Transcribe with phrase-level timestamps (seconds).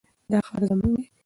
[0.31, 1.03] دا ښار زموږ دی.